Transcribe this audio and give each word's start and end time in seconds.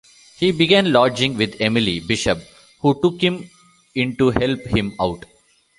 He 0.39 0.51
began 0.51 0.91
lodging 0.91 1.37
with 1.37 1.57
Emily 1.61 1.99
Bishop 1.99 2.39
who 2.79 2.99
took 3.03 3.21
him 3.21 3.47
in 3.93 4.15
to 4.15 4.31
help 4.31 4.59
him 4.61 4.95
out. 4.99 5.25